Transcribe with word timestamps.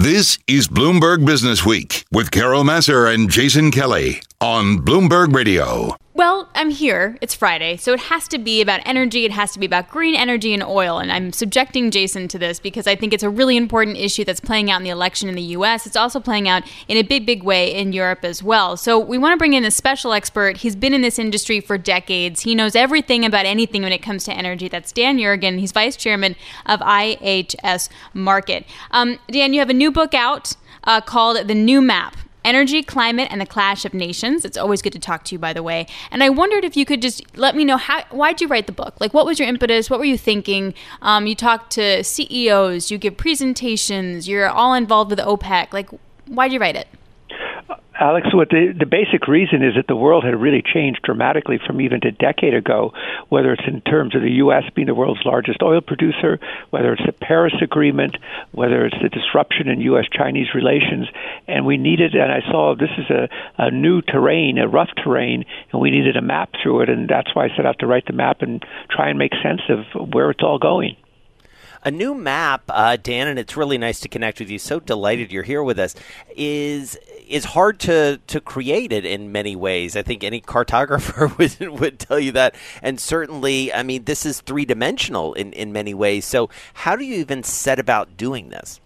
This 0.00 0.38
is 0.46 0.66
Bloomberg 0.66 1.26
Business 1.26 1.66
Week 1.66 2.06
with 2.10 2.30
Carol 2.30 2.64
Massar 2.64 3.12
and 3.12 3.28
Jason 3.28 3.70
Kelly 3.70 4.22
on 4.40 4.78
Bloomberg 4.78 5.34
Radio. 5.34 5.94
Well, 6.14 6.48
I'm 6.54 6.70
here. 6.70 7.16
It's 7.20 7.34
Friday, 7.34 7.76
so 7.76 7.92
it 7.92 8.00
has 8.00 8.26
to 8.28 8.38
be 8.38 8.60
about 8.60 8.80
energy. 8.84 9.24
It 9.24 9.32
has 9.32 9.52
to 9.52 9.58
be 9.58 9.66
about 9.66 9.90
green 9.90 10.14
energy 10.14 10.52
and 10.52 10.62
oil. 10.62 10.98
And 10.98 11.12
I'm 11.12 11.32
subjecting 11.32 11.90
Jason 11.90 12.26
to 12.28 12.38
this 12.38 12.58
because 12.58 12.86
I 12.86 12.96
think 12.96 13.12
it's 13.12 13.22
a 13.22 13.30
really 13.30 13.56
important 13.56 13.96
issue 13.96 14.24
that's 14.24 14.40
playing 14.40 14.70
out 14.70 14.78
in 14.78 14.84
the 14.84 14.90
election 14.90 15.28
in 15.28 15.34
the 15.34 15.42
US. 15.42 15.86
It's 15.86 15.96
also 15.96 16.18
playing 16.20 16.48
out 16.48 16.62
in 16.88 16.96
a 16.96 17.02
big, 17.02 17.26
big 17.26 17.42
way 17.42 17.74
in 17.74 17.92
Europe 17.92 18.24
as 18.24 18.42
well. 18.42 18.76
So 18.76 18.98
we 18.98 19.18
want 19.18 19.34
to 19.34 19.36
bring 19.38 19.52
in 19.54 19.64
a 19.64 19.70
special 19.70 20.12
expert. 20.12 20.58
He's 20.58 20.76
been 20.76 20.94
in 20.94 21.02
this 21.02 21.18
industry 21.18 21.60
for 21.60 21.78
decades. 21.78 22.40
He 22.40 22.54
knows 22.54 22.74
everything 22.74 23.24
about 23.24 23.46
anything 23.46 23.82
when 23.82 23.92
it 23.92 24.02
comes 24.02 24.24
to 24.24 24.32
energy. 24.32 24.68
That's 24.68 24.92
Dan 24.92 25.18
Yergin. 25.18 25.58
He's 25.58 25.72
vice 25.72 25.96
chairman 25.96 26.34
of 26.66 26.80
IHS 26.80 27.88
Markit. 28.14 28.64
Um, 28.90 29.18
Dan, 29.28 29.52
you 29.52 29.60
have 29.60 29.70
a 29.70 29.74
new 29.74 29.92
book 29.92 30.12
out 30.12 30.54
uh, 30.84 31.00
called 31.00 31.46
The 31.46 31.54
New 31.54 31.80
Map 31.80 32.16
Energy, 32.44 32.82
Climate, 32.82 33.28
and 33.30 33.40
the 33.40 33.46
Clash 33.46 33.84
of 33.84 33.94
Nations. 33.94 34.44
It's 34.44 34.56
always 34.56 34.82
good 34.82 34.92
to 34.92 34.98
talk 34.98 35.24
to 35.24 35.34
you, 35.34 35.38
by 35.38 35.52
the 35.52 35.62
way. 35.62 35.86
And 36.10 36.22
I 36.22 36.28
wondered 36.28 36.64
if 36.64 36.76
you 36.76 36.84
could 36.84 37.02
just 37.02 37.36
let 37.36 37.54
me 37.54 37.64
know 37.64 37.76
how, 37.76 38.02
why'd 38.10 38.40
you 38.40 38.48
write 38.48 38.66
the 38.66 38.72
book? 38.72 38.94
Like, 39.00 39.12
what 39.14 39.26
was 39.26 39.38
your 39.38 39.48
impetus? 39.48 39.90
What 39.90 39.98
were 39.98 40.04
you 40.04 40.18
thinking? 40.18 40.74
Um, 41.02 41.26
you 41.26 41.34
talk 41.34 41.70
to 41.70 42.02
CEOs, 42.02 42.90
you 42.90 42.98
give 42.98 43.16
presentations, 43.16 44.28
you're 44.28 44.48
all 44.48 44.74
involved 44.74 45.10
with 45.10 45.18
OPEC. 45.18 45.72
Like, 45.72 45.90
why'd 46.26 46.52
you 46.52 46.60
write 46.60 46.76
it? 46.76 46.88
Alix, 48.00 48.32
what 48.32 48.48
the, 48.48 48.72
the 48.76 48.86
basic 48.86 49.28
reason 49.28 49.62
is 49.62 49.74
that 49.76 49.86
the 49.86 49.94
world 49.94 50.24
had 50.24 50.34
really 50.40 50.62
changed 50.62 51.02
dramatically 51.02 51.60
from 51.66 51.82
even 51.82 52.00
a 52.02 52.10
decade 52.10 52.54
ago, 52.54 52.94
whether 53.28 53.52
it's 53.52 53.68
in 53.68 53.82
terms 53.82 54.16
of 54.16 54.22
the 54.22 54.40
U.S. 54.44 54.64
being 54.74 54.86
the 54.86 54.94
world's 54.94 55.20
largest 55.26 55.62
oil 55.62 55.82
producer, 55.82 56.40
whether 56.70 56.94
it's 56.94 57.04
the 57.04 57.12
Paris 57.12 57.52
Agreement, 57.60 58.16
whether 58.52 58.86
it's 58.86 58.96
the 59.02 59.10
disruption 59.10 59.68
in 59.68 59.82
U.S. 59.82 60.06
Chinese 60.10 60.54
relations. 60.54 61.08
And 61.46 61.66
we 61.66 61.76
needed, 61.76 62.14
and 62.14 62.32
I 62.32 62.40
saw 62.50 62.74
this 62.74 62.88
is 62.96 63.10
a, 63.10 63.28
a 63.58 63.70
new 63.70 64.00
terrain, 64.00 64.56
a 64.56 64.66
rough 64.66 64.90
terrain, 65.04 65.44
and 65.70 65.82
we 65.82 65.90
needed 65.90 66.16
a 66.16 66.22
map 66.22 66.54
through 66.62 66.80
it. 66.80 66.88
And 66.88 67.06
that's 67.06 67.34
why 67.34 67.44
I 67.44 67.56
set 67.56 67.66
out 67.66 67.80
to 67.80 67.86
write 67.86 68.06
the 68.06 68.14
map 68.14 68.40
and 68.40 68.64
try 68.90 69.10
and 69.10 69.18
make 69.18 69.32
sense 69.42 69.60
of 69.68 70.10
where 70.14 70.30
it's 70.30 70.42
all 70.42 70.58
going 70.58 70.96
a 71.82 71.90
new 71.90 72.14
map, 72.14 72.62
uh, 72.68 72.96
Dan, 73.02 73.28
and 73.28 73.38
it's 73.38 73.56
really 73.56 73.78
nice 73.78 74.00
to 74.00 74.08
connect 74.08 74.38
with 74.38 74.50
you. 74.50 74.58
So 74.58 74.80
delighted 74.80 75.32
you're 75.32 75.42
here 75.42 75.62
with 75.62 75.78
us. 75.78 75.94
Is 76.36 76.98
is 77.30 77.46
hard 77.46 77.78
to 77.80 78.20
to 78.26 78.40
create 78.40 78.92
it 78.92 79.04
in 79.04 79.32
many 79.32 79.56
ways. 79.56 79.96
I 79.96 80.02
think 80.02 80.24
any 80.24 80.40
cartographer 80.40 81.36
would 81.60 81.80
would 81.80 81.98
tell 81.98 82.18
you 82.18 82.32
that, 82.32 82.54
and 82.82 83.00
certainly, 83.00 83.72
I 83.72 83.82
mean, 83.82 84.04
this 84.04 84.26
is 84.26 84.40
three 84.40 84.64
dimensional 84.64 85.34
in 85.34 85.52
in 85.52 85.72
many 85.72 85.94
ways. 85.94 86.24
So, 86.24 86.50
how 86.74 86.96
do 86.96 87.04
you 87.04 87.16
even 87.16 87.42
set 87.42 87.78
about 87.78 88.16
doing 88.16 88.50
this? 88.50 88.80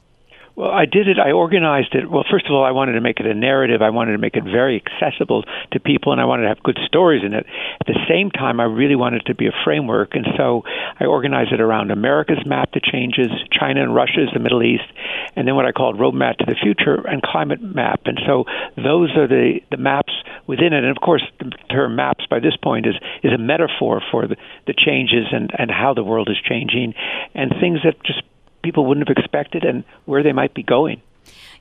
Well, 0.56 0.70
I 0.70 0.86
did 0.86 1.08
it. 1.08 1.18
I 1.18 1.32
organized 1.32 1.96
it. 1.96 2.08
Well, 2.08 2.22
first 2.30 2.46
of 2.46 2.52
all, 2.52 2.62
I 2.62 2.70
wanted 2.70 2.92
to 2.92 3.00
make 3.00 3.18
it 3.18 3.26
a 3.26 3.34
narrative. 3.34 3.82
I 3.82 3.90
wanted 3.90 4.12
to 4.12 4.18
make 4.18 4.36
it 4.36 4.44
very 4.44 4.80
accessible 4.80 5.42
to 5.72 5.80
people, 5.80 6.12
and 6.12 6.20
I 6.20 6.26
wanted 6.26 6.44
to 6.44 6.48
have 6.48 6.62
good 6.62 6.78
stories 6.86 7.24
in 7.26 7.34
it. 7.34 7.44
At 7.80 7.86
the 7.88 7.98
same 8.08 8.30
time, 8.30 8.60
I 8.60 8.64
really 8.64 8.94
wanted 8.94 9.22
it 9.22 9.26
to 9.26 9.34
be 9.34 9.48
a 9.48 9.52
framework, 9.64 10.14
and 10.14 10.24
so 10.36 10.62
I 11.00 11.06
organized 11.06 11.52
it 11.52 11.60
around 11.60 11.90
America's 11.90 12.46
map 12.46 12.70
that 12.74 12.84
changes, 12.84 13.32
China 13.50 13.82
and 13.82 13.96
Russia's, 13.96 14.30
the 14.32 14.38
Middle 14.38 14.62
East, 14.62 14.86
and 15.34 15.48
then 15.48 15.56
what 15.56 15.66
I 15.66 15.72
called 15.72 15.98
Roadmap 15.98 16.38
to 16.38 16.44
the 16.46 16.54
Future 16.62 17.02
and 17.04 17.20
Climate 17.20 17.60
Map. 17.60 18.02
And 18.04 18.20
so 18.24 18.44
those 18.76 19.10
are 19.16 19.26
the, 19.26 19.58
the 19.72 19.76
maps 19.76 20.12
within 20.46 20.72
it. 20.72 20.84
And 20.84 20.96
of 20.96 21.02
course, 21.02 21.24
the 21.40 21.50
term 21.68 21.96
maps 21.96 22.26
by 22.30 22.38
this 22.38 22.56
point 22.62 22.86
is, 22.86 22.94
is 23.24 23.32
a 23.32 23.38
metaphor 23.38 24.00
for 24.12 24.28
the, 24.28 24.36
the 24.68 24.74
changes 24.74 25.26
and, 25.32 25.50
and 25.58 25.68
how 25.68 25.94
the 25.94 26.04
world 26.04 26.28
is 26.30 26.38
changing 26.48 26.94
and 27.34 27.50
things 27.60 27.80
that 27.82 28.00
just 28.04 28.22
people 28.64 28.86
wouldn't 28.86 29.08
have 29.08 29.16
expected 29.16 29.64
and 29.64 29.84
where 30.06 30.22
they 30.22 30.32
might 30.32 30.54
be 30.54 30.62
going. 30.62 31.00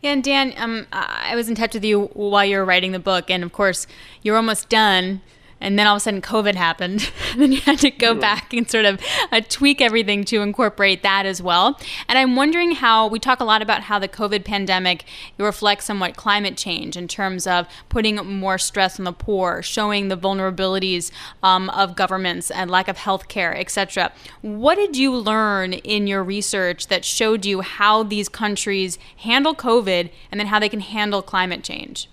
Yeah, 0.01 0.11
and 0.11 0.23
Dan, 0.23 0.53
um, 0.57 0.87
I 0.91 1.35
was 1.35 1.47
in 1.47 1.55
touch 1.55 1.73
with 1.73 1.85
you 1.85 2.07
while 2.13 2.43
you 2.43 2.57
were 2.57 2.65
writing 2.65 2.91
the 2.91 2.99
book, 2.99 3.29
and 3.29 3.43
of 3.43 3.53
course, 3.53 3.87
you're 4.21 4.35
almost 4.35 4.67
done 4.67 5.21
and 5.63 5.79
then 5.79 5.87
all 5.87 5.95
of 5.95 5.97
a 5.97 5.99
sudden 6.01 6.21
COVID 6.21 6.55
happened. 6.55 7.09
and 7.31 7.41
then 7.41 7.51
you 7.51 7.61
had 7.61 7.79
to 7.79 7.89
go 7.89 8.13
back 8.13 8.53
and 8.53 8.69
sort 8.69 8.85
of 8.85 8.99
uh, 9.31 9.41
tweak 9.49 9.81
everything 9.81 10.23
to 10.25 10.41
incorporate 10.41 11.01
that 11.03 11.25
as 11.25 11.41
well. 11.41 11.79
And 12.07 12.19
I'm 12.19 12.35
wondering 12.35 12.73
how 12.73 13.07
we 13.07 13.17
talk 13.17 13.39
a 13.39 13.45
lot 13.45 13.61
about 13.61 13.83
how 13.83 13.97
the 13.97 14.09
COVID 14.09 14.43
pandemic 14.43 15.05
reflects 15.37 15.85
somewhat 15.85 16.17
climate 16.17 16.57
change 16.57 16.97
in 16.97 17.07
terms 17.07 17.47
of 17.47 17.67
putting 17.89 18.15
more 18.17 18.57
stress 18.57 18.99
on 18.99 19.05
the 19.05 19.13
poor, 19.13 19.61
showing 19.61 20.09
the 20.09 20.17
vulnerabilities 20.17 21.11
um, 21.41 21.69
of 21.69 21.95
governments 21.95 22.51
and 22.51 22.69
lack 22.69 22.87
of 22.87 22.97
health 22.97 23.27
care, 23.29 23.55
etc. 23.57 24.11
What 24.41 24.75
did 24.75 24.97
you 24.97 25.15
learn 25.15 25.73
in 25.73 26.07
your 26.07 26.23
research 26.23 26.87
that 26.87 27.05
showed 27.05 27.45
you 27.45 27.61
how 27.61 28.03
these 28.03 28.27
countries 28.27 28.99
handle 29.17 29.55
COVID 29.55 30.09
and 30.29 30.39
then 30.39 30.47
how 30.47 30.59
they 30.59 30.69
can 30.69 30.81
handle 30.81 31.21
climate 31.21 31.63
change? 31.63 32.09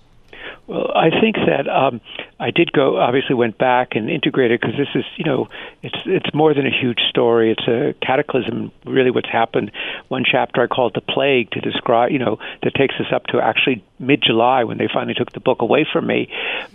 Well, 0.67 0.91
I 0.95 1.09
think 1.09 1.35
that 1.47 1.67
um, 1.67 1.99
I 2.41 2.49
did 2.49 2.73
go. 2.73 2.97
Obviously, 2.97 3.35
went 3.35 3.59
back 3.59 3.89
and 3.95 4.09
integrated 4.09 4.59
because 4.59 4.75
this 4.75 4.87
is, 4.95 5.05
you 5.15 5.25
know, 5.25 5.47
it's 5.83 5.97
it's 6.05 6.33
more 6.33 6.55
than 6.55 6.65
a 6.65 6.71
huge 6.71 6.99
story. 7.07 7.51
It's 7.51 7.67
a 7.67 7.93
cataclysm. 8.03 8.71
Really, 8.83 9.11
what's 9.11 9.29
happened. 9.29 9.71
One 10.07 10.23
chapter 10.25 10.63
I 10.63 10.67
call 10.67 10.87
it 10.87 10.95
the 10.95 11.01
plague 11.01 11.51
to 11.51 11.61
describe, 11.61 12.11
you 12.11 12.17
know, 12.17 12.39
that 12.63 12.73
takes 12.73 12.95
us 12.95 13.05
up 13.13 13.27
to 13.27 13.39
actually 13.39 13.83
mid-July 13.99 14.63
when 14.63 14.79
they 14.79 14.89
finally 14.91 15.13
took 15.13 15.31
the 15.31 15.39
book 15.39 15.61
away 15.61 15.85
from 15.93 16.07
me. 16.07 16.29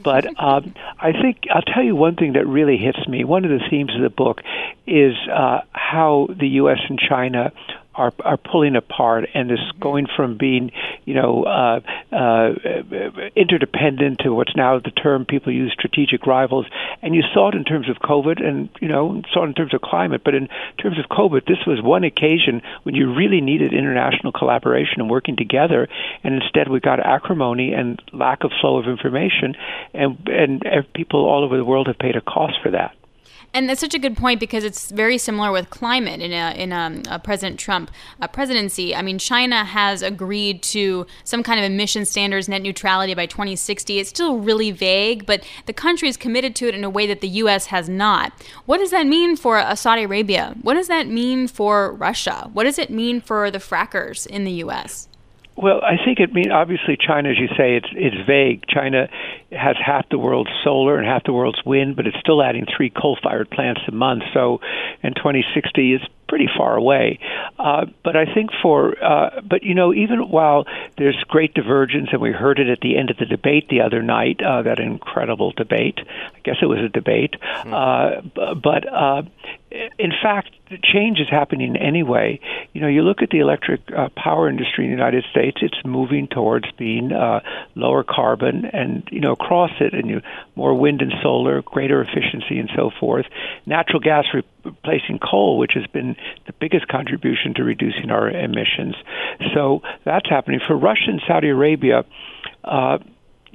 But 0.04 0.26
um, 0.40 0.72
I 1.00 1.10
think 1.10 1.38
I'll 1.52 1.62
tell 1.62 1.82
you 1.82 1.96
one 1.96 2.14
thing 2.14 2.34
that 2.34 2.46
really 2.46 2.76
hits 2.76 3.06
me. 3.08 3.24
One 3.24 3.44
of 3.44 3.50
the 3.50 3.66
themes 3.68 3.94
of 3.96 4.02
the 4.02 4.10
book 4.10 4.42
is 4.86 5.14
uh, 5.28 5.62
how 5.72 6.28
the 6.30 6.48
U.S. 6.60 6.78
and 6.88 6.96
China 6.96 7.52
are 7.96 8.12
are 8.20 8.36
pulling 8.36 8.76
apart, 8.76 9.28
and 9.34 9.50
this 9.50 9.60
going 9.80 10.06
from 10.14 10.36
being, 10.36 10.70
you 11.04 11.14
know, 11.14 11.44
uh, 11.44 11.80
uh, 12.14 12.52
interdependent 13.34 14.20
to 14.20 14.34
what's 14.34 14.54
now 14.56 14.78
the 14.78 14.90
term 14.90 15.24
people 15.24 15.52
use, 15.52 15.72
strategic 15.72 16.26
rivals. 16.26 16.66
And 17.02 17.14
you 17.14 17.22
saw 17.32 17.48
it 17.48 17.54
in 17.54 17.64
terms 17.64 17.88
of 17.88 17.96
COVID, 17.96 18.44
and 18.44 18.68
you 18.80 18.88
know, 18.88 19.22
saw 19.32 19.44
it 19.44 19.48
in 19.48 19.54
terms 19.54 19.74
of 19.74 19.80
climate. 19.80 20.22
But 20.24 20.34
in 20.34 20.48
terms 20.80 20.98
of 20.98 21.06
COVID, 21.06 21.46
this 21.46 21.64
was 21.66 21.82
one 21.82 22.04
occasion 22.04 22.62
when 22.82 22.94
you 22.94 23.14
really 23.14 23.40
needed 23.40 23.72
international 23.72 24.32
collaboration 24.32 25.00
and 25.00 25.10
working 25.10 25.36
together, 25.36 25.88
and 26.22 26.42
instead 26.42 26.68
we 26.68 26.80
got 26.80 27.00
acrimony 27.00 27.72
and 27.72 28.00
lack 28.12 28.44
of 28.44 28.52
flow 28.60 28.78
of 28.78 28.86
information, 28.86 29.54
and 29.94 30.28
and 30.28 30.62
people 30.94 31.24
all 31.24 31.44
over 31.44 31.56
the 31.56 31.64
world 31.64 31.86
have 31.86 31.98
paid 31.98 32.16
a 32.16 32.20
cost 32.20 32.54
for 32.62 32.70
that. 32.70 32.94
And 33.52 33.68
that's 33.68 33.80
such 33.80 33.94
a 33.94 33.98
good 33.98 34.16
point 34.16 34.40
because 34.40 34.64
it's 34.64 34.90
very 34.90 35.18
similar 35.18 35.50
with 35.50 35.70
climate 35.70 36.20
in 36.20 36.32
a, 36.32 36.54
in 36.56 36.72
a, 36.72 37.02
a 37.08 37.18
President 37.18 37.58
Trump 37.58 37.90
uh, 38.20 38.26
presidency. 38.26 38.94
I 38.94 39.02
mean, 39.02 39.18
China 39.18 39.64
has 39.64 40.02
agreed 40.02 40.62
to 40.64 41.06
some 41.24 41.42
kind 41.42 41.58
of 41.58 41.64
emission 41.64 42.04
standards, 42.04 42.48
net 42.48 42.62
neutrality 42.62 43.14
by 43.14 43.26
2060. 43.26 43.98
It's 43.98 44.10
still 44.10 44.38
really 44.38 44.70
vague, 44.70 45.26
but 45.26 45.44
the 45.66 45.72
country 45.72 46.08
is 46.08 46.16
committed 46.16 46.54
to 46.56 46.68
it 46.68 46.74
in 46.74 46.84
a 46.84 46.90
way 46.90 47.06
that 47.06 47.20
the 47.20 47.28
U.S. 47.28 47.66
has 47.66 47.88
not. 47.88 48.32
What 48.66 48.78
does 48.78 48.90
that 48.90 49.06
mean 49.06 49.36
for 49.36 49.58
uh, 49.58 49.74
Saudi 49.74 50.02
Arabia? 50.02 50.54
What 50.62 50.74
does 50.74 50.88
that 50.88 51.06
mean 51.06 51.48
for 51.48 51.92
Russia? 51.92 52.50
What 52.52 52.64
does 52.64 52.78
it 52.78 52.90
mean 52.90 53.20
for 53.20 53.50
the 53.50 53.58
frackers 53.58 54.26
in 54.26 54.44
the 54.44 54.52
U.S.? 54.52 55.08
Well, 55.56 55.80
I 55.82 55.96
think 56.04 56.20
it 56.20 56.34
means 56.34 56.48
obviously 56.52 56.98
China, 57.00 57.30
as 57.30 57.38
you 57.38 57.48
say, 57.56 57.76
it's 57.76 57.88
it's 57.92 58.26
vague. 58.26 58.64
China 58.68 59.08
has 59.50 59.76
half 59.84 60.06
the 60.10 60.18
world's 60.18 60.50
solar 60.62 60.98
and 60.98 61.06
half 61.06 61.24
the 61.24 61.32
world's 61.32 61.64
wind, 61.64 61.96
but 61.96 62.06
it's 62.06 62.18
still 62.20 62.42
adding 62.42 62.66
three 62.76 62.90
coal-fired 62.90 63.50
plants 63.50 63.80
a 63.88 63.92
month. 63.92 64.22
So, 64.34 64.60
in 65.02 65.14
2060 65.14 65.94
is 65.94 66.02
pretty 66.28 66.48
far 66.56 66.76
away. 66.76 67.18
Uh, 67.58 67.86
but 68.04 68.16
I 68.16 68.24
think 68.32 68.50
for, 68.62 69.02
uh, 69.02 69.40
but 69.42 69.62
you 69.62 69.74
know, 69.74 69.94
even 69.94 70.28
while 70.28 70.66
there's 70.98 71.16
great 71.28 71.54
divergence, 71.54 72.08
and 72.12 72.20
we 72.20 72.32
heard 72.32 72.58
it 72.58 72.68
at 72.68 72.80
the 72.80 72.96
end 72.96 73.10
of 73.10 73.16
the 73.16 73.26
debate 73.26 73.68
the 73.68 73.80
other 73.80 74.02
night, 74.02 74.40
uh, 74.42 74.62
that 74.62 74.78
incredible 74.78 75.52
debate. 75.52 75.98
I 75.98 76.38
guess 76.44 76.56
it 76.60 76.66
was 76.66 76.80
a 76.80 76.88
debate, 76.88 77.34
mm. 77.64 78.62
but 78.62 78.92
uh, 78.92 79.22
in 79.98 80.12
fact, 80.22 80.50
the 80.70 80.78
change 80.78 81.18
is 81.18 81.28
happening 81.28 81.76
anyway. 81.76 82.40
You 82.72 82.80
know, 82.80 82.88
you 82.88 83.02
look 83.02 83.22
at 83.22 83.30
the 83.30 83.38
electric 83.38 83.80
uh, 83.92 84.08
power 84.16 84.48
industry 84.48 84.84
in 84.84 84.90
the 84.90 84.96
United 84.96 85.24
States; 85.30 85.58
it's 85.60 85.78
moving 85.84 86.28
towards 86.28 86.70
being 86.72 87.12
uh, 87.12 87.40
lower 87.74 88.04
carbon, 88.04 88.64
and 88.66 89.06
you 89.10 89.20
know, 89.20 89.32
across 89.32 89.70
it, 89.80 89.92
and 89.92 90.08
you 90.08 90.22
more 90.54 90.74
wind 90.74 91.02
and 91.02 91.12
solar, 91.22 91.62
greater 91.62 92.00
efficiency, 92.00 92.58
and 92.58 92.70
so 92.74 92.90
forth. 92.98 93.26
Natural 93.66 94.00
gas 94.00 94.24
replacing 94.64 95.18
coal, 95.18 95.58
which 95.58 95.72
has 95.74 95.86
been 95.86 96.15
the 96.46 96.52
biggest 96.52 96.88
contribution 96.88 97.54
to 97.54 97.64
reducing 97.64 98.10
our 98.10 98.28
emissions. 98.28 98.94
So 99.54 99.82
that's 100.04 100.28
happening 100.28 100.60
for 100.66 100.76
Russia 100.76 101.08
and 101.08 101.22
Saudi 101.26 101.48
Arabia. 101.48 102.04
Uh, 102.64 102.98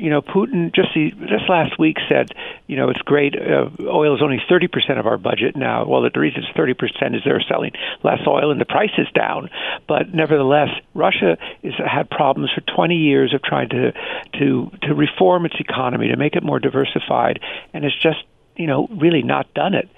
you 0.02 0.10
know, 0.10 0.22
Putin 0.22 0.74
just 0.74 0.90
the, 0.96 1.12
just 1.12 1.48
last 1.48 1.78
week 1.78 1.98
said, 2.10 2.32
you 2.66 2.76
know, 2.76 2.90
it's 2.90 3.02
great. 3.02 3.36
Uh, 3.36 3.70
oil 3.82 4.16
is 4.16 4.22
only 4.24 4.42
30% 4.50 5.00
of 5.00 5.06
our 5.06 5.20
budget 5.20 5.56
now. 5.56 5.86
Well, 5.86 6.02
the 6.02 6.20
reason 6.20 6.44
it's 6.44 6.58
30% 6.58 7.16
is 7.16 7.22
they're 7.24 7.44
selling 7.48 7.74
less 8.04 8.20
oil 8.26 8.52
and 8.52 8.60
the 8.60 8.66
price 8.66 8.92
is 8.98 9.08
down. 9.14 9.52
But 9.88 10.12
nevertheless, 10.12 10.70
Russia 10.96 11.38
has 11.64 11.74
had 11.78 12.10
problems 12.10 12.50
for 12.52 12.62
20 12.62 12.96
years 12.96 13.34
of 13.36 13.44
trying 13.44 13.70
to 13.70 13.92
to 14.40 14.72
to 14.82 14.96
reform 14.96 15.46
its 15.46 15.56
economy 15.60 16.08
to 16.08 16.18
make 16.18 16.36
it 16.36 16.42
more 16.42 16.60
diversified, 16.60 17.40
and 17.74 17.86
it's 17.86 17.98
just 18.02 18.24
you 18.62 18.68
know, 18.68 18.88
really 18.92 19.24
not 19.24 19.54
done 19.54 19.74
it. 19.74 19.90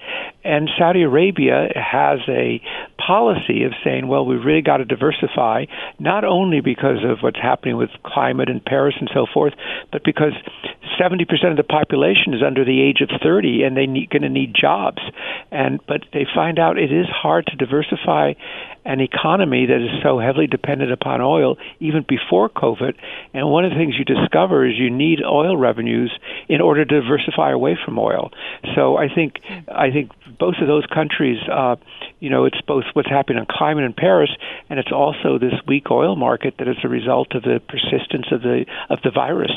And 0.42 0.68
Saudi 0.78 1.02
Arabia 1.02 1.68
has 1.74 2.20
a 2.28 2.60
policy 2.98 3.64
of 3.64 3.72
saying, 3.82 4.08
well, 4.08 4.26
we've 4.26 4.44
really 4.44 4.62
got 4.62 4.78
to 4.78 4.84
diversify, 4.84 5.66
not 5.98 6.24
only 6.24 6.60
because 6.60 6.98
of 7.04 7.18
what's 7.20 7.38
happening 7.38 7.76
with 7.76 7.90
climate 8.04 8.50
and 8.50 8.64
Paris 8.64 8.94
and 8.98 9.10
so 9.14 9.26
forth, 9.32 9.54
but 9.90 10.04
because 10.04 10.32
70% 11.00 11.50
of 11.50 11.56
the 11.56 11.62
population 11.64 12.34
is 12.34 12.42
under 12.42 12.64
the 12.64 12.82
age 12.82 13.00
of 13.00 13.10
30 13.22 13.62
and 13.62 13.76
they're 13.76 13.86
going 13.86 14.22
to 14.22 14.28
need 14.28 14.54
jobs. 14.54 15.02
And 15.50 15.80
but 15.86 16.02
they 16.12 16.26
find 16.34 16.58
out 16.58 16.78
it 16.78 16.92
is 16.92 17.06
hard 17.06 17.46
to 17.46 17.56
diversify 17.56 18.34
an 18.84 19.00
economy 19.00 19.66
that 19.66 19.80
is 19.80 20.02
so 20.02 20.18
heavily 20.18 20.46
dependent 20.46 20.92
upon 20.92 21.20
oil 21.20 21.56
even 21.80 22.04
before 22.06 22.48
COVID. 22.48 22.94
And 23.32 23.48
one 23.48 23.64
of 23.64 23.70
the 23.70 23.76
things 23.76 23.94
you 23.98 24.04
discover 24.04 24.66
is 24.66 24.74
you 24.76 24.90
need 24.90 25.20
oil 25.24 25.56
revenues 25.56 26.12
in 26.48 26.60
order 26.60 26.84
to 26.84 27.00
diversify 27.00 27.52
away 27.52 27.78
from 27.82 27.98
oil. 27.98 28.30
So 28.74 28.96
I 28.96 29.08
think 29.12 29.40
I 29.68 29.90
think 29.90 30.10
both 30.38 30.56
of 30.60 30.66
those 30.66 30.86
countries, 30.86 31.38
uh, 31.50 31.76
you 32.20 32.30
know, 32.30 32.44
it's 32.44 32.60
both 32.66 32.84
what's 32.92 33.08
happening 33.08 33.38
on 33.38 33.46
climate 33.48 33.84
in 33.84 33.92
Paris, 33.92 34.30
and 34.68 34.78
it's 34.78 34.92
also 34.92 35.38
this 35.38 35.54
weak 35.66 35.90
oil 35.90 36.16
market 36.16 36.54
that 36.58 36.68
is 36.68 36.76
a 36.84 36.88
result 36.88 37.34
of 37.34 37.42
the 37.42 37.60
persistence 37.68 38.26
of 38.30 38.42
the 38.42 38.66
of 38.90 38.98
the 39.02 39.10
virus. 39.10 39.52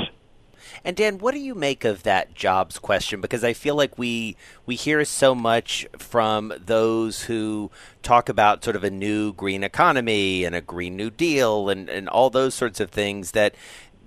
And 0.83 0.95
Dan, 0.95 1.17
what 1.19 1.33
do 1.33 1.39
you 1.39 1.55
make 1.55 1.83
of 1.85 2.03
that 2.03 2.33
jobs 2.33 2.79
question? 2.79 3.21
Because 3.21 3.43
I 3.43 3.53
feel 3.53 3.75
like 3.75 3.97
we 3.97 4.35
we 4.65 4.75
hear 4.75 5.03
so 5.05 5.33
much 5.35 5.87
from 5.97 6.53
those 6.57 7.23
who 7.23 7.71
talk 8.03 8.29
about 8.29 8.63
sort 8.63 8.75
of 8.75 8.83
a 8.83 8.89
new 8.89 9.33
green 9.33 9.63
economy 9.63 10.43
and 10.45 10.55
a 10.55 10.61
green 10.61 10.95
new 10.95 11.09
deal 11.09 11.69
and, 11.69 11.89
and 11.89 12.07
all 12.09 12.29
those 12.29 12.53
sorts 12.53 12.79
of 12.79 12.89
things 12.89 13.31
that 13.31 13.55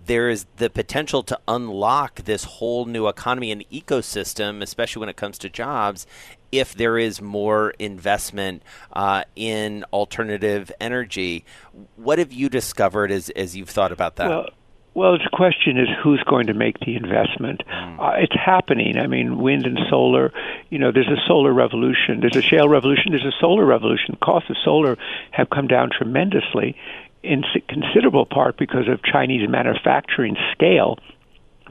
there 0.06 0.28
is 0.28 0.46
the 0.56 0.70
potential 0.70 1.22
to 1.22 1.38
unlock 1.46 2.16
this 2.24 2.44
whole 2.44 2.84
new 2.84 3.06
economy 3.06 3.52
and 3.52 3.64
ecosystem, 3.70 4.62
especially 4.62 5.00
when 5.00 5.08
it 5.08 5.16
comes 5.16 5.38
to 5.38 5.48
jobs, 5.48 6.06
if 6.50 6.74
there 6.74 6.98
is 6.98 7.20
more 7.20 7.70
investment 7.78 8.62
uh, 8.92 9.22
in 9.36 9.84
alternative 9.92 10.72
energy. 10.80 11.44
What 11.96 12.18
have 12.18 12.32
you 12.32 12.48
discovered 12.48 13.12
as, 13.12 13.30
as 13.30 13.54
you've 13.54 13.70
thought 13.70 13.92
about 13.92 14.16
that? 14.16 14.28
Well, 14.28 14.48
well, 14.94 15.12
the 15.12 15.30
question 15.32 15.78
is 15.78 15.88
who's 16.02 16.22
going 16.28 16.48
to 16.48 16.54
make 16.54 16.78
the 16.80 16.96
investment. 16.96 17.62
Mm. 17.66 18.00
Uh, 18.00 18.12
it's 18.18 18.34
happening. 18.34 18.98
I 18.98 19.06
mean, 19.06 19.38
wind 19.38 19.66
and 19.66 19.78
solar. 19.88 20.32
You 20.68 20.78
know, 20.78 20.90
there's 20.92 21.08
a 21.08 21.20
solar 21.26 21.52
revolution. 21.52 22.20
There's 22.20 22.36
a 22.36 22.42
shale 22.42 22.68
revolution. 22.68 23.10
There's 23.10 23.24
a 23.24 23.36
solar 23.40 23.64
revolution. 23.64 24.16
Costs 24.20 24.50
of 24.50 24.56
solar 24.64 24.98
have 25.30 25.48
come 25.48 25.68
down 25.68 25.90
tremendously, 25.96 26.76
in 27.22 27.44
considerable 27.68 28.26
part 28.26 28.56
because 28.56 28.88
of 28.88 29.02
Chinese 29.02 29.48
manufacturing 29.48 30.36
scale 30.52 30.98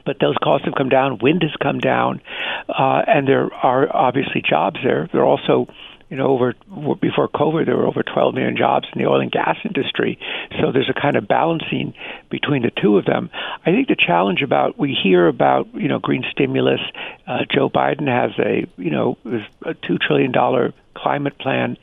but 0.06 0.16
those 0.20 0.36
costs 0.42 0.64
have 0.64 0.74
come 0.74 0.88
down. 0.88 1.18
Wind 1.18 1.42
has 1.42 1.54
come 1.62 1.78
down, 1.78 2.20
uh, 2.68 3.02
and 3.06 3.28
there 3.28 3.52
are 3.52 3.94
obviously 3.94 4.42
jobs 4.42 4.78
there. 4.82 5.08
There 5.12 5.20
are 5.20 5.26
also 5.26 5.68
you 6.10 6.16
know, 6.16 6.26
over 6.26 6.54
before 7.00 7.28
COVID, 7.28 7.66
there 7.66 7.76
were 7.76 7.86
over 7.86 8.02
12 8.02 8.34
million 8.34 8.56
jobs 8.56 8.88
in 8.92 9.00
the 9.00 9.08
oil 9.08 9.20
and 9.20 9.30
gas 9.30 9.56
industry. 9.64 10.18
So 10.60 10.72
there's 10.72 10.90
a 10.90 11.00
kind 11.00 11.16
of 11.16 11.28
balancing 11.28 11.94
between 12.30 12.62
the 12.62 12.72
two 12.82 12.98
of 12.98 13.04
them. 13.04 13.30
I 13.64 13.70
think 13.70 13.86
the 13.86 13.96
challenge 13.96 14.42
about 14.42 14.76
we 14.76 14.98
hear 15.00 15.28
about 15.28 15.72
you 15.72 15.86
know 15.86 16.00
green 16.00 16.24
stimulus. 16.32 16.80
Uh, 17.26 17.44
Joe 17.48 17.70
Biden 17.70 18.08
has 18.08 18.32
a 18.38 18.66
you 18.76 18.90
know 18.90 19.18
a 19.64 19.74
two 19.74 19.98
trillion 19.98 20.32
dollar 20.32 20.74
climate 20.94 21.38
plan. 21.38 21.76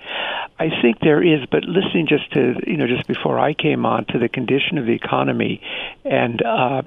I 0.59 0.69
think 0.81 0.99
there 0.99 1.23
is, 1.23 1.45
but 1.49 1.63
listening 1.63 2.07
just 2.07 2.29
to 2.33 2.55
you 2.67 2.75
know 2.75 2.87
just 2.87 3.07
before 3.07 3.39
I 3.39 3.53
came 3.53 3.85
on 3.85 4.05
to 4.07 4.19
the 4.19 4.27
condition 4.27 4.77
of 4.77 4.85
the 4.85 4.93
economy 4.93 5.61
and 6.03 6.41
uh, 6.43 6.81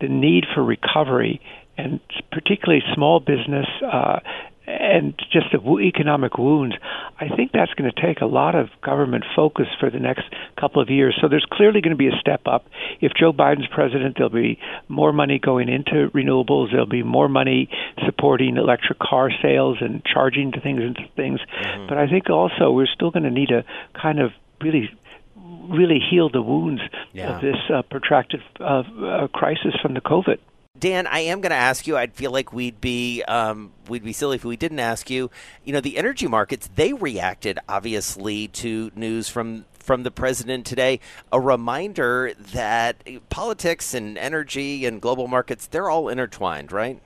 the 0.00 0.08
need 0.08 0.46
for 0.54 0.64
recovery 0.64 1.42
and 1.78 2.00
particularly 2.32 2.82
small 2.94 3.20
business 3.20 3.66
uh, 3.84 4.20
and 4.66 5.14
just 5.32 5.46
the 5.52 5.78
economic 5.80 6.38
wounds, 6.38 6.74
I 7.20 7.28
think 7.28 7.52
that's 7.52 7.72
going 7.74 7.90
to 7.90 8.02
take 8.02 8.20
a 8.20 8.26
lot 8.26 8.54
of 8.54 8.68
government 8.82 9.24
focus 9.34 9.66
for 9.78 9.90
the 9.90 9.98
next 9.98 10.24
couple 10.58 10.82
of 10.82 10.90
years. 10.90 11.16
So 11.20 11.28
there's 11.28 11.46
clearly 11.50 11.80
going 11.80 11.92
to 11.92 11.96
be 11.96 12.08
a 12.08 12.18
step 12.20 12.42
up. 12.46 12.66
If 13.00 13.12
Joe 13.18 13.32
Biden's 13.32 13.68
president, 13.72 14.16
there'll 14.16 14.30
be 14.30 14.58
more 14.88 15.12
money 15.12 15.38
going 15.38 15.68
into 15.68 16.10
renewables. 16.10 16.72
There'll 16.72 16.86
be 16.86 17.04
more 17.04 17.28
money 17.28 17.68
supporting 18.04 18.56
electric 18.56 18.98
car 18.98 19.30
sales 19.42 19.78
and 19.80 20.04
charging 20.04 20.52
to 20.52 20.60
things 20.60 20.80
and 20.80 20.98
things. 21.14 21.40
Mm-hmm. 21.40 21.86
But 21.88 21.98
I 21.98 22.08
think 22.08 22.28
also 22.28 22.72
we're 22.72 22.86
still 22.86 23.10
going 23.10 23.24
to 23.24 23.30
need 23.30 23.48
to 23.48 23.64
kind 23.94 24.20
of 24.20 24.32
really 24.60 24.90
really 25.68 25.98
heal 25.98 26.28
the 26.30 26.42
wounds 26.42 26.80
yeah. 27.12 27.34
of 27.34 27.42
this 27.42 27.56
uh, 27.72 27.82
protracted 27.82 28.40
uh, 28.60 28.82
uh, 28.82 29.28
crisis 29.28 29.74
from 29.82 29.94
the 29.94 30.00
COVID. 30.00 30.38
Dan, 30.78 31.06
I 31.06 31.20
am 31.20 31.40
going 31.40 31.50
to 31.50 31.56
ask 31.56 31.86
you. 31.86 31.96
I'd 31.96 32.14
feel 32.14 32.30
like 32.30 32.52
we'd 32.52 32.80
be 32.80 33.22
um, 33.24 33.72
we'd 33.88 34.04
be 34.04 34.12
silly 34.12 34.36
if 34.36 34.44
we 34.44 34.56
didn't 34.56 34.80
ask 34.80 35.08
you. 35.10 35.30
You 35.64 35.72
know, 35.72 35.80
the 35.80 35.96
energy 35.96 36.26
markets 36.26 36.68
they 36.74 36.92
reacted 36.92 37.58
obviously 37.68 38.48
to 38.48 38.90
news 38.94 39.28
from 39.28 39.64
from 39.78 40.02
the 40.02 40.10
president 40.10 40.66
today. 40.66 41.00
A 41.32 41.40
reminder 41.40 42.32
that 42.52 43.02
politics 43.30 43.94
and 43.94 44.18
energy 44.18 44.84
and 44.84 45.00
global 45.00 45.28
markets 45.28 45.66
they're 45.66 45.88
all 45.88 46.08
intertwined, 46.08 46.72
right? 46.72 47.00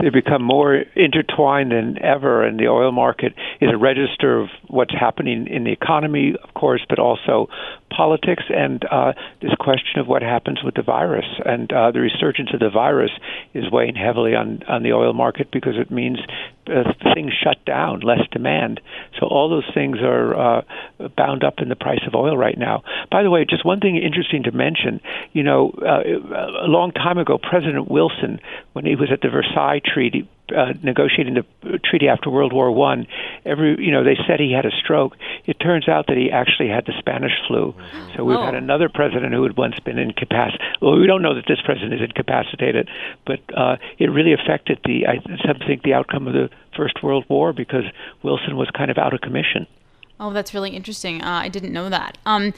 They've 0.00 0.12
become 0.12 0.42
more 0.42 0.82
intertwined 0.96 1.70
than 1.70 1.96
ever, 2.02 2.44
and 2.44 2.58
the 2.58 2.66
oil 2.66 2.90
market 2.90 3.34
is 3.60 3.70
a 3.72 3.76
register 3.76 4.40
of 4.40 4.48
what's 4.72 4.94
happening 4.98 5.46
in 5.48 5.64
the 5.64 5.70
economy, 5.70 6.34
of 6.42 6.54
course, 6.54 6.80
but 6.88 6.98
also 6.98 7.48
politics 7.94 8.44
and 8.48 8.82
uh, 8.90 9.12
this 9.42 9.52
question 9.60 10.00
of 10.00 10.08
what 10.08 10.22
happens 10.22 10.60
with 10.64 10.74
the 10.74 10.82
virus. 10.82 11.26
And 11.44 11.70
uh, 11.70 11.90
the 11.90 12.00
resurgence 12.00 12.50
of 12.54 12.60
the 12.60 12.70
virus 12.70 13.10
is 13.52 13.70
weighing 13.70 13.96
heavily 13.96 14.34
on, 14.34 14.62
on 14.66 14.82
the 14.82 14.94
oil 14.94 15.12
market 15.12 15.50
because 15.52 15.74
it 15.76 15.90
means 15.90 16.18
uh, 16.68 16.84
things 17.14 17.32
shut 17.44 17.62
down, 17.66 18.00
less 18.00 18.26
demand. 18.30 18.80
So 19.20 19.26
all 19.26 19.50
those 19.50 19.68
things 19.74 19.98
are 20.00 20.34
uh, 20.34 20.62
bound 21.18 21.44
up 21.44 21.54
in 21.58 21.68
the 21.68 21.76
price 21.76 22.02
of 22.06 22.14
oil 22.14 22.36
right 22.36 22.56
now. 22.56 22.82
By 23.10 23.22
the 23.22 23.30
way, 23.30 23.44
just 23.44 23.66
one 23.66 23.80
thing 23.80 23.96
interesting 23.96 24.44
to 24.44 24.52
mention. 24.52 25.02
You 25.32 25.42
know, 25.42 25.72
uh, 25.82 26.64
a 26.64 26.68
long 26.68 26.92
time 26.92 27.18
ago, 27.18 27.38
President 27.38 27.90
Wilson, 27.90 28.40
when 28.72 28.86
he 28.86 28.96
was 28.96 29.10
at 29.12 29.20
the 29.20 29.28
Versailles 29.28 29.82
Treaty, 29.84 30.26
uh, 30.54 30.72
negotiating 30.82 31.34
the 31.34 31.78
treaty 31.84 32.08
after 32.08 32.30
World 32.30 32.52
War 32.52 32.70
One, 32.70 33.06
every 33.44 33.76
you 33.84 33.90
know 33.90 34.04
they 34.04 34.16
said 34.26 34.40
he 34.40 34.52
had 34.52 34.66
a 34.66 34.70
stroke. 34.70 35.16
It 35.46 35.58
turns 35.60 35.88
out 35.88 36.06
that 36.08 36.16
he 36.16 36.30
actually 36.30 36.68
had 36.68 36.86
the 36.86 36.92
Spanish 36.98 37.32
flu. 37.46 37.74
So 38.16 38.24
we've 38.24 38.36
oh. 38.36 38.44
had 38.44 38.54
another 38.54 38.88
president 38.88 39.32
who 39.32 39.42
had 39.42 39.56
once 39.56 39.78
been 39.80 39.98
incapacitated. 39.98 40.60
Well, 40.80 40.98
we 40.98 41.06
don't 41.06 41.22
know 41.22 41.34
that 41.34 41.46
this 41.46 41.60
president 41.64 41.94
is 41.94 42.00
incapacitated, 42.00 42.88
but 43.26 43.40
uh, 43.56 43.76
it 43.98 44.06
really 44.06 44.32
affected 44.32 44.80
the 44.84 45.06
I 45.06 45.18
think 45.66 45.82
the 45.82 45.94
outcome 45.94 46.26
of 46.26 46.34
the 46.34 46.50
First 46.76 47.02
World 47.02 47.24
War 47.28 47.52
because 47.52 47.84
Wilson 48.22 48.56
was 48.56 48.68
kind 48.70 48.90
of 48.90 48.98
out 48.98 49.14
of 49.14 49.20
commission. 49.20 49.66
Oh, 50.20 50.32
that's 50.32 50.54
really 50.54 50.70
interesting. 50.70 51.20
Uh, 51.20 51.40
I 51.42 51.48
didn't 51.48 51.72
know 51.72 51.88
that. 51.88 52.16
Um, 52.26 52.54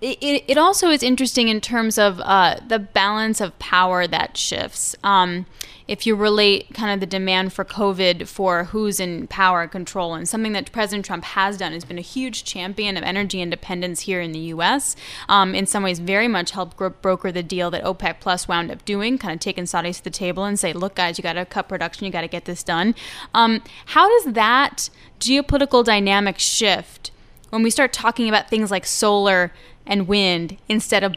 it, 0.00 0.44
it 0.46 0.58
also 0.58 0.90
is 0.90 1.02
interesting 1.02 1.48
in 1.48 1.60
terms 1.60 1.98
of 1.98 2.20
uh, 2.20 2.60
the 2.66 2.78
balance 2.78 3.40
of 3.40 3.58
power 3.58 4.06
that 4.06 4.36
shifts. 4.36 4.94
Um, 5.02 5.46
if 5.88 6.06
you 6.06 6.14
relate 6.14 6.74
kind 6.74 6.92
of 6.92 7.00
the 7.00 7.06
demand 7.06 7.54
for 7.54 7.64
COVID 7.64 8.28
for 8.28 8.64
who's 8.64 9.00
in 9.00 9.26
power 9.26 9.62
and 9.62 9.70
control, 9.70 10.14
and 10.14 10.28
something 10.28 10.52
that 10.52 10.70
President 10.70 11.06
Trump 11.06 11.24
has 11.24 11.56
done 11.56 11.72
has 11.72 11.84
been 11.84 11.98
a 11.98 12.02
huge 12.02 12.44
champion 12.44 12.98
of 12.98 13.02
energy 13.02 13.40
independence 13.40 14.00
here 14.00 14.20
in 14.20 14.32
the 14.32 14.38
U.S. 14.38 14.94
Um, 15.30 15.54
in 15.54 15.66
some 15.66 15.82
ways, 15.82 15.98
very 15.98 16.28
much 16.28 16.50
helped 16.50 16.76
broker 17.02 17.32
the 17.32 17.42
deal 17.42 17.70
that 17.70 17.82
OPEC 17.82 18.20
Plus 18.20 18.46
wound 18.46 18.70
up 18.70 18.84
doing, 18.84 19.16
kind 19.16 19.34
of 19.34 19.40
taking 19.40 19.64
Saudis 19.64 19.96
to 19.96 20.04
the 20.04 20.10
table 20.10 20.44
and 20.44 20.60
say, 20.60 20.74
"Look, 20.74 20.94
guys, 20.94 21.18
you 21.18 21.22
got 21.22 21.32
to 21.32 21.46
cut 21.46 21.68
production, 21.68 22.04
you 22.04 22.12
got 22.12 22.20
to 22.20 22.28
get 22.28 22.44
this 22.44 22.62
done." 22.62 22.94
Um, 23.34 23.62
how 23.86 24.08
does 24.08 24.34
that 24.34 24.90
geopolitical 25.18 25.82
dynamic 25.82 26.38
shift 26.38 27.10
when 27.48 27.62
we 27.62 27.70
start 27.70 27.94
talking 27.94 28.28
about 28.28 28.50
things 28.50 28.70
like 28.70 28.84
solar? 28.84 29.52
And 29.88 30.06
wind 30.06 30.58
instead 30.68 31.02
of 31.02 31.14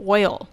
oil? 0.00 0.48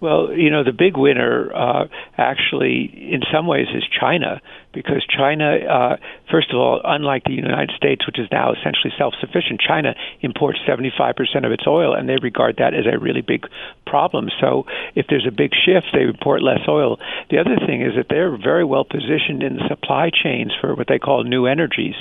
Well, 0.00 0.32
you 0.32 0.50
know, 0.50 0.62
the 0.62 0.72
big 0.72 0.96
winner 0.96 1.50
uh, 1.54 1.86
actually, 2.18 3.12
in 3.12 3.22
some 3.32 3.46
ways, 3.46 3.66
is 3.74 3.82
China 3.98 4.42
because 4.76 5.02
China, 5.08 5.56
uh, 5.56 5.96
first 6.30 6.50
of 6.52 6.60
all, 6.60 6.82
unlike 6.84 7.24
the 7.24 7.32
United 7.32 7.72
States, 7.74 8.06
which 8.06 8.18
is 8.18 8.28
now 8.30 8.52
essentially 8.52 8.92
self 8.98 9.14
sufficient, 9.18 9.58
China 9.58 9.94
imports 10.20 10.58
75% 10.68 11.16
of 11.46 11.50
its 11.50 11.64
oil, 11.66 11.94
and 11.94 12.06
they 12.06 12.16
regard 12.20 12.56
that 12.58 12.74
as 12.74 12.84
a 12.84 12.98
really 12.98 13.22
big 13.22 13.46
problem. 13.86 14.28
So 14.38 14.66
if 14.94 15.06
there's 15.08 15.26
a 15.26 15.32
big 15.32 15.52
shift, 15.64 15.86
they 15.94 16.02
import 16.02 16.42
less 16.42 16.60
oil. 16.68 16.98
The 17.30 17.38
other 17.38 17.56
thing 17.66 17.80
is 17.80 17.96
that 17.96 18.08
they're 18.10 18.36
very 18.36 18.64
well 18.64 18.84
positioned 18.84 19.42
in 19.42 19.56
the 19.56 19.66
supply 19.66 20.10
chains 20.12 20.52
for 20.60 20.74
what 20.74 20.88
they 20.88 20.98
call 20.98 21.24
new 21.24 21.46
energies. 21.46 21.94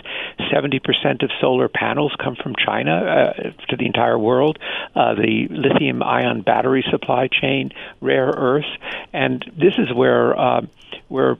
70% 0.51 1.23
of 1.23 1.31
solar 1.39 1.69
panels 1.69 2.13
come 2.21 2.35
from 2.35 2.55
China 2.59 2.91
uh, 2.91 3.33
to 3.69 3.77
the 3.77 3.85
entire 3.85 4.19
world, 4.19 4.59
uh, 4.95 5.15
the 5.15 5.47
lithium 5.49 6.03
ion 6.03 6.41
battery 6.41 6.83
supply 6.91 7.29
chain, 7.31 7.71
rare 8.01 8.27
earths, 8.27 8.67
and 9.13 9.43
this 9.57 9.73
is 9.77 9.93
where. 9.93 10.37
Uh, 10.37 10.61
where 11.07 11.37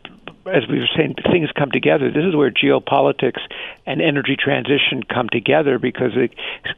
as 0.48 0.68
we 0.70 0.78
were 0.78 0.90
saying, 0.96 1.16
things 1.32 1.50
come 1.58 1.72
together. 1.72 2.12
This 2.12 2.24
is 2.24 2.36
where 2.36 2.52
geopolitics 2.52 3.42
and 3.86 4.02
energy 4.02 4.36
transition 4.38 5.02
come 5.04 5.28
together 5.30 5.80
because 5.80 6.14
the 6.14 6.30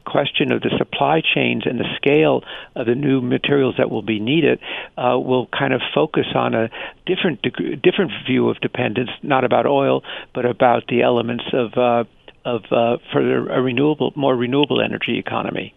question 0.06 0.52
of 0.52 0.62
the 0.62 0.70
supply 0.78 1.20
chains 1.20 1.64
and 1.66 1.78
the 1.78 1.88
scale 1.96 2.44
of 2.74 2.86
the 2.86 2.94
new 2.94 3.20
materials 3.20 3.74
that 3.76 3.90
will 3.90 4.02
be 4.02 4.20
needed 4.20 4.58
uh, 4.96 5.18
will 5.18 5.46
kind 5.46 5.74
of 5.74 5.82
focus 5.94 6.26
on 6.34 6.54
a 6.54 6.70
different 7.04 7.42
different 7.82 8.12
view 8.26 8.48
of 8.48 8.58
dependence, 8.60 9.10
not 9.22 9.44
about 9.44 9.66
oil, 9.66 10.02
but 10.34 10.46
about 10.46 10.86
the 10.88 11.02
elements 11.02 11.44
of 11.52 11.76
uh, 11.76 12.04
of 12.46 12.64
uh, 12.72 12.96
for 13.12 13.50
a 13.50 13.60
renewable, 13.60 14.12
more 14.16 14.34
renewable 14.34 14.80
energy 14.80 15.18
economy. 15.18 15.74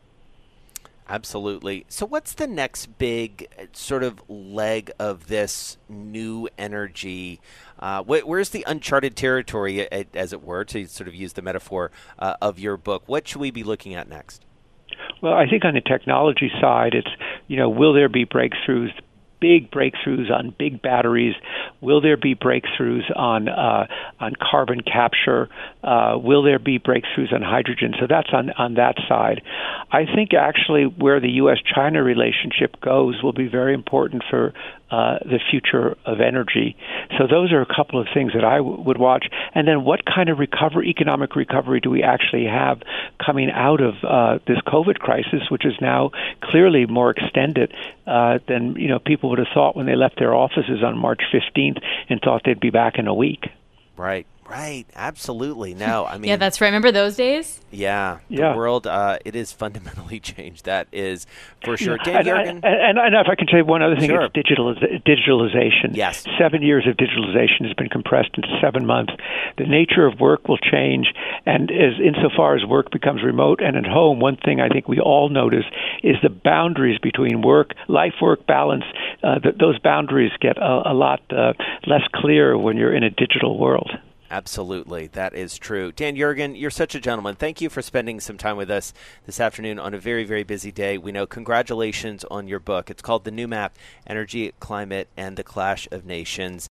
Absolutely. 1.10 1.86
So, 1.90 2.06
what's 2.06 2.34
the 2.34 2.48
next 2.48 2.98
big 2.98 3.48
uh, 3.60 3.66
sort 3.74 4.04
of 4.04 4.22
leg 4.30 4.92
of 5.00 5.28
this 5.28 5.78
new 5.90 6.48
energy? 6.58 7.42
Uh, 7.80 8.04
where's 8.04 8.50
the 8.50 8.64
uncharted 8.68 9.16
territory, 9.16 9.92
as 10.14 10.32
it 10.32 10.42
were, 10.42 10.64
to 10.66 10.86
sort 10.88 11.08
of 11.08 11.16
use 11.16 11.34
the 11.34 11.42
metaphor 11.42 11.92
uh, 12.20 12.36
of 12.42 12.60
your 12.60 12.78
book? 12.78 13.04
What 13.08 13.28
should 13.28 13.42
we 13.42 13.52
be 13.52 13.64
looking 13.64 13.94
at 13.94 14.08
next? 14.08 14.46
Well, 15.22 15.34
I 15.34 15.48
think 15.48 15.66
on 15.66 15.74
the 15.74 15.82
technology 15.82 16.52
side, 16.62 16.94
it's 16.94 17.10
you 17.48 17.58
know, 17.58 17.70
will 17.70 17.94
there 17.94 18.10
be 18.10 18.26
breakthroughs 18.26 18.92
big 19.42 19.70
breakthroughs 19.72 20.32
on 20.32 20.56
big 20.58 20.82
batteries? 20.82 21.36
Will 21.82 22.00
there 22.00 22.16
be 22.16 22.36
breakthroughs 22.36 23.04
on 23.14 23.50
uh, 23.50 23.88
on 24.20 24.34
carbon 24.40 24.82
capture? 24.82 25.50
Uh, 25.84 26.18
will 26.18 26.44
there 26.44 26.60
be 26.60 26.80
breakthroughs 26.80 27.34
on 27.34 27.42
hydrogen? 27.42 27.94
So 28.00 28.08
that's 28.08 28.30
on 28.32 28.52
on 28.52 28.76
that 28.76 28.96
side. 29.10 29.42
I 29.92 30.06
think 30.06 30.34
actually 30.34 30.86
where 30.86 31.20
the 31.20 31.32
U.S.-China 31.32 32.04
relationship 32.06 32.80
goes 32.80 33.22
will 33.22 33.34
be 33.34 33.48
very 33.48 33.74
important 33.74 34.24
for 34.30 34.54
uh, 34.92 35.20
the 35.22 35.40
future 35.50 35.96
of 36.06 36.20
energy. 36.20 36.76
So 37.18 37.26
those 37.26 37.54
are 37.54 37.62
a 37.62 37.66
couple 37.66 38.00
of 38.00 38.08
things 38.14 38.34
that 38.34 38.44
I 38.44 38.58
w- 38.58 38.82
would 38.82 38.98
watch. 38.98 39.26
And 39.56 39.66
then 39.66 39.86
what 39.86 40.02
kind 40.06 40.28
of 40.28 40.38
recovery, 40.38 40.90
economic 40.90 41.38
recovery, 41.38 41.80
do 41.80 41.90
we 41.90 42.04
actually 42.04 42.46
have 42.46 42.82
coming 43.26 43.50
out 43.50 43.80
of 43.80 43.94
uh, 44.04 44.40
this 44.46 44.58
COVID 44.68 45.00
crisis, 45.00 45.50
which 45.50 45.66
is 45.66 45.76
now 45.80 46.12
clearly 46.44 46.88
more 46.88 47.10
extended 47.12 47.74
uh, 48.12 48.40
than 48.48 48.76
you 48.76 48.90
know 48.90 49.00
people 49.00 49.30
would 49.30 49.40
have 49.40 49.48
thought 49.54 49.76
when 49.76 49.86
they 49.86 49.96
left 49.96 50.20
their 50.20 50.36
offices 50.36 50.84
on 50.84 50.98
March 50.98 51.22
15th 51.34 51.82
and 52.10 52.20
thought 52.22 52.42
they'd 52.44 52.60
be 52.60 52.70
back 52.70 52.96
in 52.98 53.08
a 53.08 53.14
week. 53.14 53.48
Right. 53.96 54.28
Right, 54.52 54.86
absolutely. 54.96 55.74
No, 55.74 56.06
I 56.06 56.18
mean, 56.20 56.30
yeah, 56.30 56.36
that's 56.36 56.60
right. 56.60 56.68
Remember 56.68 56.92
those 56.92 57.16
days? 57.16 57.60
Yeah, 57.72 58.20
the 58.30 58.54
world 58.56 58.86
uh, 58.86 59.20
it 59.24 59.36
is 59.36 59.52
fundamentally 59.52 60.20
changed. 60.32 60.66
That 60.66 60.88
is 60.92 61.26
for 61.64 61.78
sure. 61.78 61.98
Yeah. 62.06 62.20
And, 62.20 62.28
and, 62.28 62.66
and, 62.66 62.98
and, 63.00 63.16
if 63.16 63.28
I 63.30 63.36
can 63.36 63.48
say 63.52 63.62
one 63.62 63.82
other 63.82 63.96
thing, 63.96 64.10
sure. 64.10 64.24
it's 64.24 64.34
digital, 64.34 64.76
digitalization. 64.76 65.96
Yes, 65.96 66.26
seven 66.38 66.62
years 66.62 66.88
of 66.88 66.98
digitalization 66.98 67.66
has 67.66 67.74
been 67.74 67.90
compressed 67.90 68.32
into 68.36 68.50
seven 68.62 68.86
months. 68.86 69.14
The 69.58 69.66
nature 69.66 70.06
of 70.06 70.20
work 70.20 70.48
will 70.48 70.58
change, 70.58 71.08
and 71.46 71.72
as 71.72 72.00
insofar 72.04 72.56
as 72.56 72.66
work 72.66 72.92
becomes 72.92 73.24
remote 73.24 73.62
and 73.62 73.78
at 73.78 73.86
home, 73.86 74.20
one 74.20 74.38
thing 74.38 74.60
I 74.60 74.70
think 74.70 74.88
we 74.88 75.00
all 75.00 75.30
notice 75.30 75.66
is 76.04 76.16
the 76.22 76.30
boundaries 76.30 77.00
between 77.00 77.42
work, 77.42 77.74
life, 77.88 78.14
work 78.22 78.46
balance. 78.48 78.84
Uh, 79.24 79.40
th- 79.40 79.56
those 79.60 79.80
boundaries 79.80 80.32
get 80.40 80.58
a, 80.58 80.92
a 80.92 80.94
lot 80.94 81.22
uh, 81.32 81.54
less 81.88 82.04
clear 82.14 82.58
when 82.58 82.78
you're 82.78 82.94
in 82.94 83.04
a 83.04 83.10
digital 83.10 83.58
world. 83.58 83.92
Absolutely. 84.32 85.08
That 85.08 85.34
is 85.36 85.58
true. 85.58 85.92
Dan 85.92 86.16
Yergin, 86.16 86.58
you're 86.58 86.72
such 86.72 86.96
a 86.96 87.02
gentleman. 87.02 87.36
Thank 87.36 87.60
you 87.60 87.70
for 87.70 87.82
spending 87.82 88.22
some 88.22 88.38
time 88.38 88.56
with 88.56 88.72
us 88.72 88.94
this 89.26 89.42
afternoon 89.42 89.78
on 89.78 89.94
a 89.94 90.00
very, 90.00 90.24
very 90.24 90.44
busy 90.44 90.72
day. 90.72 90.98
We 90.98 91.12
know 91.12 91.28
congratulations 91.28 92.24
on 92.32 92.48
your 92.48 92.62
book. 92.62 92.90
It's 92.90 93.02
called 93.02 93.26
The 93.26 93.32
New 93.32 93.50
Map 93.50 93.76
Energy, 94.08 94.54
Climate, 94.62 95.10
and 95.18 95.36
the 95.36 95.44
Clash 95.44 95.86
of 95.92 96.06
Nations. 96.06 96.70